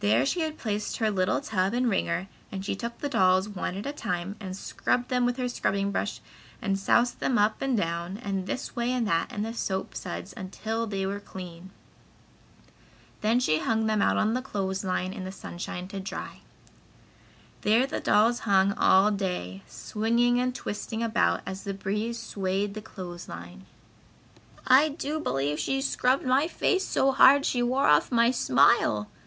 [0.00, 3.76] There she had placed her little tub and wringer and she took the dolls one
[3.78, 6.20] at a time, and scrubbed them with a scrubbing brush
[6.60, 10.34] and soused them up and down and this way and that in the soap suds
[10.36, 11.70] until they were clean.
[13.22, 16.40] Then she hung them all out on the clothes line in the sunshine to dry.
[17.62, 22.82] There the dolls hung all day, swinging and twisting about as the breeze swayed the
[22.82, 23.64] clothes line.
[24.66, 29.08] "I do believe she scrubbed my face so hard she wore off my smile!"